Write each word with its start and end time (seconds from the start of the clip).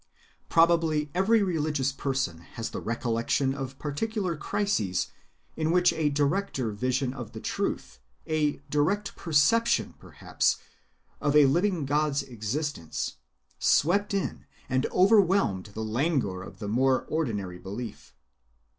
Probably 0.49 1.11
every 1.13 1.43
religious 1.43 1.91
person 1.91 2.39
has 2.57 2.71
the 2.71 2.79
recollection 2.81 3.53
of 3.53 3.77
particular 3.77 4.35
crises 4.35 5.09
in 5.55 5.69
which 5.69 5.93
a 5.93 6.09
directer 6.09 6.71
vision 6.71 7.13
of 7.13 7.33
the 7.33 7.39
truth, 7.39 7.99
a 8.25 8.53
direct 8.71 9.15
perception, 9.15 9.93
perhaps, 9.99 10.57
of 11.21 11.35
a 11.35 11.45
living 11.45 11.85
God's 11.85 12.23
existence, 12.23 13.17
swept 13.59 14.11
in 14.15 14.47
and 14.67 14.87
overwhelmed 14.87 15.67
the 15.75 15.83
languor 15.85 16.41
of 16.41 16.57
the 16.57 16.67
more 16.67 17.05
ordinary 17.07 17.59
belief. 17.59 18.15